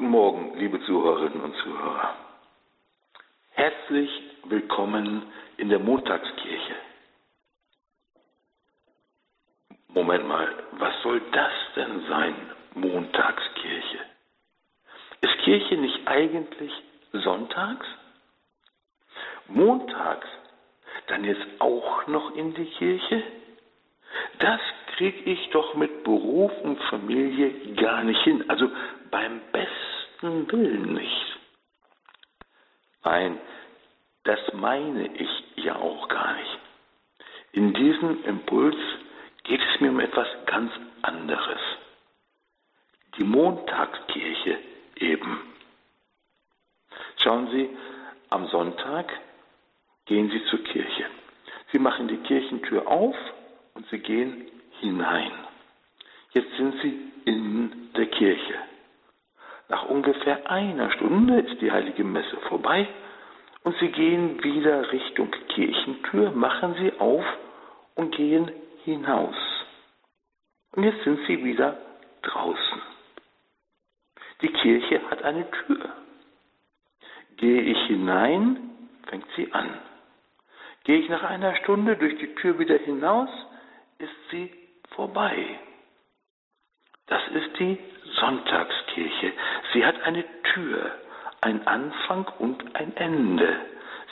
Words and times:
Guten 0.00 0.12
Morgen, 0.12 0.58
liebe 0.58 0.82
Zuhörerinnen 0.86 1.42
und 1.42 1.54
Zuhörer. 1.56 2.14
Herzlich 3.50 4.08
willkommen 4.44 5.30
in 5.58 5.68
der 5.68 5.78
Montagskirche. 5.78 6.74
Moment 9.88 10.26
mal, 10.26 10.54
was 10.78 10.94
soll 11.02 11.20
das 11.32 11.52
denn 11.76 12.06
sein, 12.08 12.34
Montagskirche? 12.76 13.98
Ist 15.20 15.38
Kirche 15.44 15.76
nicht 15.76 16.08
eigentlich 16.08 16.72
sonntags? 17.12 17.86
Montags 19.48 20.28
dann 21.08 21.24
jetzt 21.24 21.44
auch 21.58 22.06
noch 22.06 22.34
in 22.36 22.54
die 22.54 22.70
Kirche? 22.78 23.22
Das 24.38 24.60
kriege 25.00 25.30
ich 25.30 25.48
doch 25.48 25.74
mit 25.76 26.04
Beruf 26.04 26.52
und 26.62 26.78
Familie 26.90 27.74
gar 27.76 28.04
nicht 28.04 28.22
hin. 28.22 28.44
Also 28.50 28.70
beim 29.10 29.40
besten 29.50 30.52
Willen 30.52 30.92
nicht. 30.92 31.38
Nein, 33.02 33.40
das 34.24 34.38
meine 34.52 35.06
ich 35.16 35.30
ja 35.56 35.76
auch 35.76 36.06
gar 36.08 36.34
nicht. 36.34 36.58
In 37.52 37.72
diesem 37.72 38.22
Impuls 38.24 38.76
geht 39.44 39.62
es 39.62 39.80
mir 39.80 39.88
um 39.88 40.00
etwas 40.00 40.28
ganz 40.44 40.70
anderes. 41.00 41.60
Die 43.16 43.24
Montagskirche 43.24 44.58
eben. 44.96 45.40
Schauen 47.22 47.48
Sie, 47.52 47.70
am 48.28 48.48
Sonntag 48.48 49.10
gehen 50.04 50.30
Sie 50.30 50.44
zur 50.50 50.62
Kirche. 50.62 51.06
Sie 51.72 51.78
machen 51.78 52.06
die 52.06 52.18
Kirchentür 52.18 52.86
auf 52.86 53.16
und 53.72 53.88
Sie 53.88 53.98
gehen 53.98 54.59
hinein. 54.80 55.32
Jetzt 56.32 56.56
sind 56.56 56.74
Sie 56.82 57.12
in 57.24 57.92
der 57.96 58.06
Kirche. 58.06 58.54
Nach 59.68 59.84
ungefähr 59.86 60.50
einer 60.50 60.90
Stunde 60.92 61.40
ist 61.40 61.60
die 61.60 61.70
heilige 61.70 62.04
Messe 62.04 62.36
vorbei 62.48 62.88
und 63.62 63.76
Sie 63.78 63.88
gehen 63.88 64.42
wieder 64.42 64.90
Richtung 64.92 65.30
Kirchentür, 65.48 66.30
machen 66.32 66.74
sie 66.80 66.98
auf 66.98 67.24
und 67.94 68.14
gehen 68.16 68.50
hinaus. 68.84 69.36
Und 70.72 70.84
jetzt 70.84 71.04
sind 71.04 71.20
Sie 71.26 71.44
wieder 71.44 71.76
draußen. 72.22 72.82
Die 74.42 74.48
Kirche 74.48 75.00
hat 75.10 75.22
eine 75.22 75.50
Tür. 75.50 75.90
Gehe 77.36 77.62
ich 77.62 77.78
hinein, 77.86 78.70
fängt 79.06 79.26
sie 79.36 79.52
an. 79.52 79.68
Gehe 80.84 80.98
ich 80.98 81.08
nach 81.08 81.22
einer 81.24 81.54
Stunde 81.56 81.96
durch 81.96 82.16
die 82.18 82.34
Tür 82.36 82.58
wieder 82.58 82.78
hinaus, 82.78 83.28
ist 83.98 84.30
sie 84.30 84.50
vorbei. 84.94 85.58
Das 87.06 87.22
ist 87.28 87.58
die 87.58 87.78
Sonntagskirche. 88.20 89.32
Sie 89.72 89.84
hat 89.84 90.00
eine 90.02 90.24
Tür, 90.54 90.92
ein 91.40 91.66
Anfang 91.66 92.26
und 92.38 92.76
ein 92.76 92.96
Ende. 92.96 93.56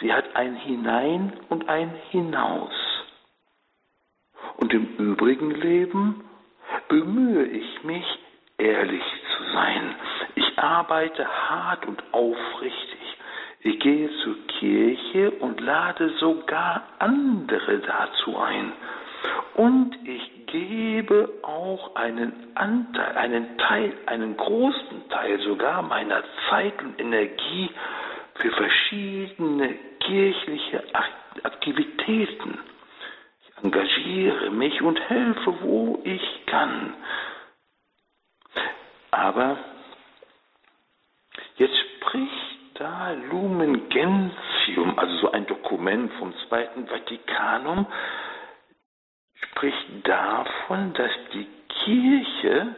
Sie 0.01 0.13
hat 0.13 0.35
ein 0.37 0.57
Hinein 0.57 1.33
und 1.49 1.69
ein 1.69 1.93
Hinaus. 2.11 2.73
Und 4.57 4.73
im 4.73 4.97
übrigen 4.97 5.51
Leben 5.53 6.25
bemühe 6.89 7.45
ich 7.45 7.85
mich, 7.85 8.07
ehrlich 8.59 9.05
zu 9.37 9.53
sein. 9.53 9.95
Ich 10.35 10.59
arbeite 10.59 11.27
hart 11.27 11.87
und 11.87 12.03
aufrichtig. 12.13 12.99
Ich 13.61 13.79
gehe 13.81 14.11
zur 14.23 14.37
Kirche 14.59 15.31
und 15.33 15.61
lade 15.61 16.11
sogar 16.19 16.83
andere 16.99 17.79
dazu 17.81 18.37
ein. 18.39 18.73
Und 19.55 19.97
ich 20.07 20.38
gebe 20.51 21.31
auch 21.43 21.95
einen 21.95 22.33
Anteil, 22.55 23.17
einen 23.17 23.59
Teil, 23.59 23.93
einen 24.07 24.37
großen 24.37 25.09
Teil 25.09 25.39
sogar 25.41 25.83
meiner 25.83 26.23
Zeit 26.49 26.81
und 26.83 27.01
Energie 27.01 27.71
für 28.35 28.51
verschiedene 28.53 29.75
kirchliche 30.01 30.83
Aktivitäten. 31.43 32.59
Ich 33.43 33.65
engagiere 33.65 34.51
mich 34.51 34.81
und 34.83 34.99
helfe, 35.09 35.55
wo 35.63 36.01
ich 36.05 36.47
kann. 36.47 36.95
Aber 39.11 39.59
jetzt 41.57 41.77
spricht 41.77 42.33
da 42.75 43.13
Lumen 43.31 43.89
Gentium, 43.89 44.99
also 44.99 45.17
so 45.19 45.33
ein 45.33 45.47
Dokument 45.47 46.13
vom 46.15 46.33
Zweiten 46.47 46.87
Vatikanum, 46.87 47.87
spricht 49.59 50.07
davon, 50.07 50.93
dass 50.95 51.11
die 51.35 51.47
Kirche 51.69 52.77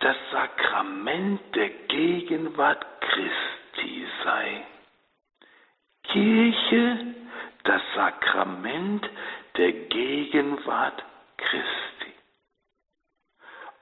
das 0.00 0.16
Sakrament 0.32 1.40
der 1.54 1.68
Gegenwart 1.88 2.84
Christi 3.00 4.06
sei. 4.24 4.66
Kirche, 6.04 7.14
das 7.64 7.82
Sakrament 7.94 9.08
der 9.56 9.72
Gegenwart 9.72 11.04
Christi. 11.36 12.12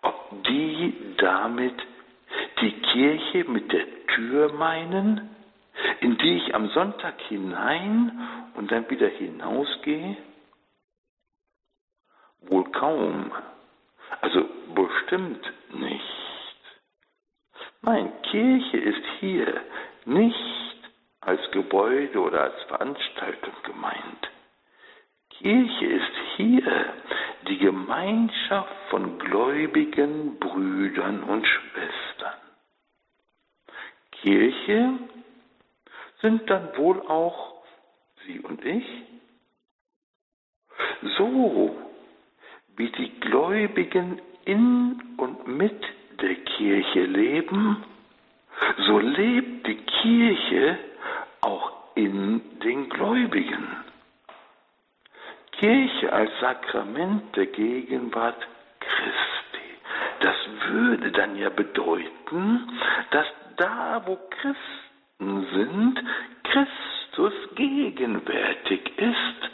Ob 0.02 0.44
die 0.44 1.14
damit 1.18 1.74
die 2.60 2.72
Kirche 2.72 3.44
mit 3.48 3.72
der 3.72 3.86
Tür 4.08 4.52
meinen, 4.54 5.30
in 6.00 6.18
die 6.18 6.36
ich 6.36 6.54
am 6.54 6.68
Sonntag 6.70 7.20
hinein 7.28 8.28
und 8.54 8.72
dann 8.72 8.88
wieder 8.90 9.08
hinausgehe? 9.08 10.16
Wohl 12.48 12.64
kaum. 12.72 13.32
Also 14.20 14.46
bestimmt 14.74 15.52
nicht. 15.74 16.02
Nein, 17.82 18.12
Kirche 18.30 18.76
ist 18.76 19.04
hier 19.20 19.60
nicht 20.04 20.72
als 21.20 21.40
Gebäude 21.50 22.20
oder 22.20 22.42
als 22.42 22.62
Veranstaltung 22.64 23.54
gemeint. 23.64 24.30
Kirche 25.30 25.86
ist 25.86 26.12
hier 26.36 26.94
die 27.48 27.58
Gemeinschaft 27.58 28.74
von 28.90 29.18
gläubigen 29.18 30.38
Brüdern 30.38 31.22
und 31.24 31.46
Schwestern. 31.46 32.40
Kirche 34.12 34.98
sind 36.20 36.48
dann 36.48 36.76
wohl 36.76 37.00
auch 37.02 37.64
Sie 38.26 38.38
und 38.40 38.64
ich? 38.64 38.86
So 41.16 41.76
wie 42.76 42.90
die 42.90 43.20
Gläubigen 43.20 44.20
in 44.44 45.02
und 45.16 45.46
mit 45.46 45.82
der 46.20 46.34
Kirche 46.34 47.04
leben, 47.04 47.84
so 48.86 48.98
lebt 48.98 49.66
die 49.66 49.76
Kirche 49.76 50.78
auch 51.40 51.72
in 51.94 52.40
den 52.60 52.88
Gläubigen. 52.88 53.66
Kirche 55.52 56.12
als 56.12 56.30
Sakrament 56.40 57.36
der 57.36 57.46
Gegenwart 57.46 58.46
Christi. 58.80 59.68
Das 60.20 60.36
würde 60.68 61.12
dann 61.12 61.36
ja 61.36 61.50
bedeuten, 61.50 62.68
dass 63.10 63.26
da, 63.56 64.02
wo 64.06 64.18
Christen 64.30 65.46
sind, 65.52 66.02
Christus 66.44 67.34
gegenwärtig 67.54 68.98
ist 68.98 69.51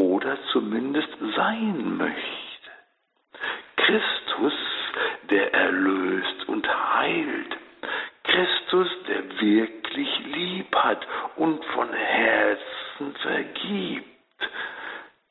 oder 0.00 0.38
zumindest 0.52 1.10
sein 1.36 1.96
möchte. 1.98 2.70
Christus, 3.76 4.54
der 5.28 5.52
erlöst 5.52 6.48
und 6.48 6.66
heilt. 6.94 7.56
Christus, 8.24 8.88
der 9.08 9.40
wirklich 9.40 10.08
lieb 10.26 10.74
hat 10.74 11.06
und 11.36 11.62
von 11.66 11.92
Herzen 11.92 13.14
vergibt. 13.22 14.06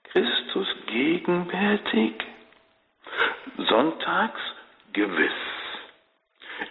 Christus 0.03 0.67
gegenwärtig? 0.87 2.13
Sonntags 3.57 4.41
gewiss. 4.93 5.31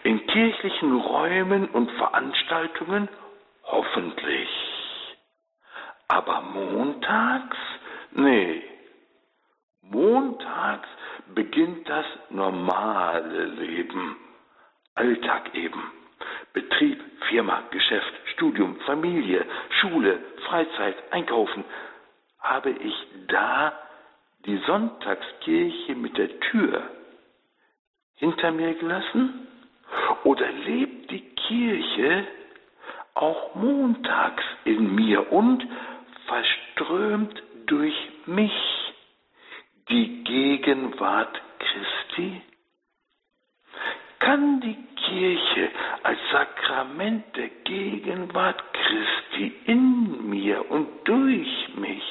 In 0.04 0.24
kirchlichen 0.26 1.00
Räumen 1.00 1.68
und 1.68 1.90
Veranstaltungen 1.92 3.08
hoffentlich. 3.64 4.48
Aber 6.08 6.40
montags? 6.42 7.56
Nee. 8.18 8.64
Montags 9.80 10.88
beginnt 11.36 11.88
das 11.88 12.04
normale 12.30 13.44
Leben. 13.44 14.16
Alltag 14.96 15.54
eben. 15.54 15.80
Betrieb, 16.52 17.00
Firma, 17.28 17.62
Geschäft, 17.70 18.12
Studium, 18.34 18.74
Familie, 18.80 19.46
Schule, 19.80 20.18
Freizeit, 20.48 20.96
Einkaufen. 21.12 21.64
Habe 22.40 22.70
ich 22.70 22.94
da 23.28 23.72
die 24.46 24.58
Sonntagskirche 24.66 25.94
mit 25.94 26.18
der 26.18 26.40
Tür 26.40 26.90
hinter 28.16 28.50
mir 28.50 28.74
gelassen? 28.74 29.46
Oder 30.24 30.50
lebt 30.50 31.08
die 31.12 31.34
Kirche 31.46 32.26
auch 33.14 33.54
montags 33.54 34.42
in 34.64 34.92
mir 34.96 35.32
und 35.32 35.64
verströmt 36.26 37.42
durch 37.68 37.94
mich 38.26 38.52
die 39.88 40.24
Gegenwart 40.24 41.40
Christi? 41.58 42.42
Kann 44.18 44.60
die 44.60 44.76
Kirche 44.96 45.70
als 46.02 46.18
Sakrament 46.32 47.24
der 47.36 47.48
Gegenwart 47.64 48.62
Christi 48.74 49.54
in 49.66 50.28
mir 50.28 50.70
und 50.70 50.88
durch 51.04 51.68
mich 51.76 52.02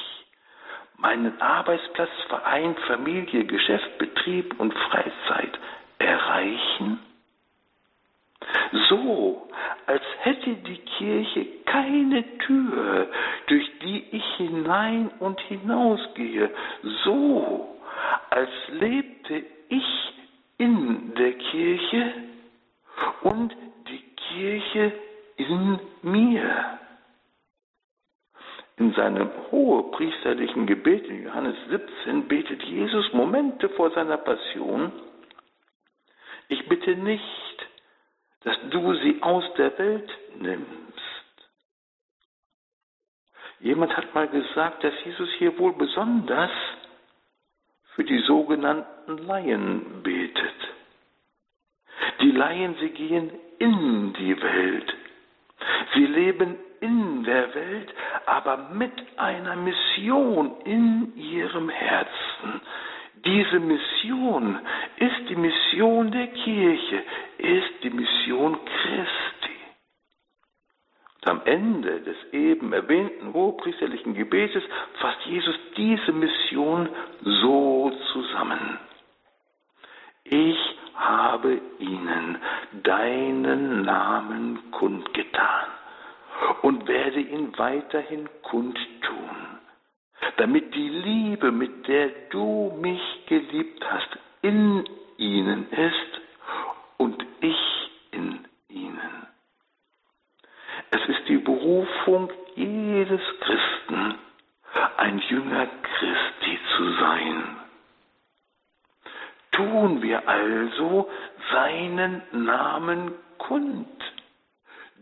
meinen 0.98 1.40
Arbeitsplatz, 1.42 2.10
Verein, 2.30 2.76
Familie, 2.88 3.46
Geschäft, 3.46 3.98
Betrieb 3.98 4.60
und 4.60 4.74
Freizeit 4.74 5.60
erreichen? 6.00 7.00
So, 8.90 9.48
als 9.86 10.02
hätte 10.20 10.54
die 10.56 10.78
Kirche 10.98 11.46
keine 11.66 12.38
Tür, 12.40 13.08
durch 13.48 13.70
die 13.82 14.06
ich 14.12 14.26
hinein 14.38 15.10
und 15.20 15.40
hinausgehe, 15.42 16.50
so, 17.04 17.78
als 18.30 18.50
lebte 18.72 19.44
ich 19.70 20.14
in 20.58 21.14
der 21.16 21.34
Kirche 21.34 22.14
und 23.22 23.56
die 23.90 24.04
Kirche 24.16 24.92
in 25.38 25.80
mir. 26.02 26.78
In 28.78 28.94
seinem 28.94 29.30
hohepriesterlichen 29.52 30.68
Gebet 30.68 31.08
in 31.08 31.24
Johannes 31.24 31.56
17 31.70 32.28
betet 32.28 32.62
Jesus 32.64 33.12
Momente 33.14 33.70
vor 33.70 33.92
seiner 33.92 34.18
Passion, 34.18 34.92
ich 36.50 36.68
bitte 36.70 36.96
nicht, 36.96 37.47
dass 38.44 38.58
du 38.70 38.94
sie 38.96 39.22
aus 39.22 39.44
der 39.58 39.78
Welt 39.78 40.10
nimmst. 40.40 40.78
Jemand 43.60 43.96
hat 43.98 44.14
mal 44.14 44.28
gesagt, 44.28 44.84
dass 44.84 44.94
Jesus 45.04 45.30
hier 45.38 45.58
wohl 45.58 45.74
besonders 45.74 46.52
für 47.96 48.04
die 48.04 48.20
sogenannten 48.20 49.18
Laien 49.26 50.04
betet. 50.04 50.54
Die 52.22 52.32
Laien, 52.32 52.76
sie 52.80 52.90
gehen 52.90 53.32
in 53.58 54.14
die 54.14 54.40
Welt. 54.40 54.94
Sie 55.96 56.06
leben 56.06 56.58
in 56.80 57.24
der 57.24 57.54
Welt, 57.56 57.94
aber 58.28 58.70
mit 58.74 58.92
einer 59.18 59.56
Mission 59.56 60.62
in 60.62 61.16
ihrem 61.16 61.70
Herzen. 61.70 62.62
Diese 63.26 63.60
Mission 63.60 64.60
ist 64.98 65.30
die 65.30 65.36
Mission 65.36 66.12
der 66.12 66.28
Kirche, 66.28 67.04
ist 67.38 67.84
die 67.84 67.90
Mission 67.90 68.58
Christi. 68.66 69.58
Und 71.22 71.30
am 71.30 71.42
Ende 71.46 72.02
des 72.02 72.16
eben 72.32 72.72
erwähnten 72.74 73.34
hohepriesterlichen 73.34 74.14
Gebetes 74.14 74.64
fasst 75.00 75.26
Jesus 75.26 75.56
diese 75.76 76.12
Mission 76.14 76.90
so 77.22 77.92
zusammen. 78.14 78.80
Ich 80.24 80.58
habe 80.96 81.62
ihnen 81.80 82.38
deinen 82.84 83.84
Namen 83.84 84.72
kundgetan 84.72 85.68
und 86.64 86.88
werde 86.88 87.20
ihn 87.20 87.58
weiterhin 87.58 88.28
kundtun, 88.44 89.47
damit 90.38 90.74
die 90.74 90.90
Liebe, 90.90 91.52
mit 91.52 91.88
der 91.88 92.10
du 92.30 92.72
mich 92.80 93.02
geliebt 93.28 93.84
hast, 93.90 94.10
in 94.42 94.84
ihnen 95.18 95.70
ist 95.72 96.22
und 96.98 97.24
ich 97.42 97.92
in 98.12 98.46
ihnen. 98.70 99.28
Es 100.92 101.02
ist 101.10 101.28
die 101.28 101.38
Berufung 101.38 102.32
jedes 102.56 103.22
Christen, 103.42 104.16
ein 104.98 105.20
Jünger 105.30 105.68
Christi 105.68 106.60
zu 106.76 106.94
sein. 106.94 107.58
Tun 109.52 110.02
wir 110.04 110.28
also 110.28 111.10
seinen 111.52 112.22
Namen 112.32 113.12
kund 113.40 113.88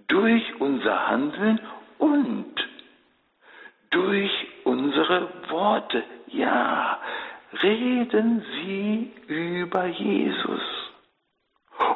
durch 0.07 0.61
unser 0.61 1.07
Handeln 1.07 1.59
und 1.97 2.55
durch 3.89 4.44
unsere 5.05 5.27
Worte. 5.49 6.03
Ja, 6.27 6.99
reden 7.61 8.43
Sie 8.55 9.11
über 9.27 9.85
Jesus 9.85 10.61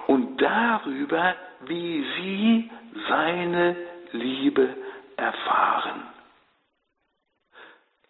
und 0.07 0.41
darüber, 0.41 1.35
wie 1.65 2.05
Sie 2.17 2.71
seine 3.07 3.75
Liebe 4.11 4.69
erfahren. 5.17 6.03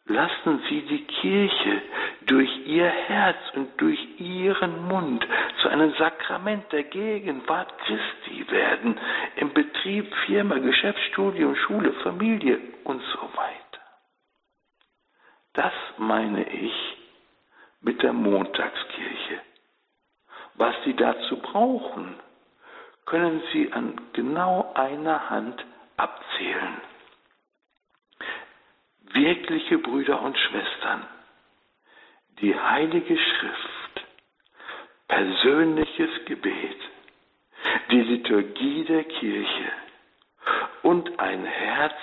Lassen 0.05 0.61
Sie 0.67 0.81
die 0.81 1.05
Kirche 1.05 1.81
durch 2.25 2.49
ihr 2.65 2.87
Herz 2.87 3.37
und 3.55 3.69
durch 3.79 3.99
ihren 4.19 4.87
Mund 4.87 5.25
zu 5.61 5.69
einem 5.69 5.93
Sakrament 5.99 6.71
der 6.71 6.83
Gegenwart 6.83 7.71
Christi 7.79 8.49
werden, 8.49 8.99
im 9.35 9.53
Betrieb, 9.53 10.11
Firma, 10.25 10.57
Geschäftsstudium, 10.57 11.55
Schule, 11.55 11.93
Familie 12.03 12.59
und 12.85 13.01
so 13.13 13.21
weiter. 13.35 13.68
Das 15.53 15.73
meine 15.97 16.47
ich 16.49 16.97
mit 17.81 18.01
der 18.03 18.13
Montagskirche. 18.13 19.41
Was 20.55 20.75
Sie 20.83 20.95
dazu 20.95 21.37
brauchen, 21.37 22.19
können 23.05 23.41
Sie 23.51 23.71
an 23.71 23.99
genau 24.13 24.71
einer 24.75 25.29
Hand 25.29 25.65
abzählen. 25.97 26.81
Wirkliche 29.11 29.79
Brüder 29.79 30.21
und 30.21 30.37
Schwestern, 30.37 31.07
die 32.41 32.57
Heilige 32.57 33.17
Schrift, 33.17 34.05
persönliches 35.07 36.25
Gebet, 36.25 36.77
die 37.89 38.01
Liturgie 38.01 38.83
der 38.85 39.03
Kirche 39.05 39.71
und 40.83 41.19
ein 41.19 41.43
Herz, 41.45 41.99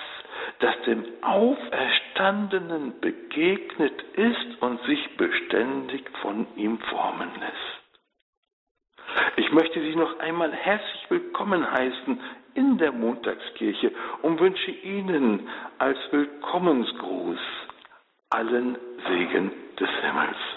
das 0.59 0.75
dem 0.85 1.05
Auferstandenen 1.21 2.99
begegnet 2.99 4.01
ist 4.13 4.61
und 4.61 4.81
sich 4.83 5.17
beständig 5.17 6.09
von 6.21 6.47
ihm 6.55 6.79
formen 6.79 7.29
lässt. 7.39 7.77
Ich 9.37 9.51
möchte 9.51 9.79
Sie 9.81 9.95
noch 9.95 10.19
einmal 10.19 10.51
herzlich 10.51 11.05
willkommen 11.09 11.69
heißen 11.71 12.19
in 12.55 12.77
der 12.77 12.91
Montagskirche 12.91 13.91
und 14.23 14.39
wünsche 14.39 14.71
Ihnen 14.71 15.47
als 15.77 15.97
Willkommensgruß 16.11 17.39
allen 18.29 18.77
Segen 19.07 19.51
des 19.79 19.89
Himmels. 20.01 20.56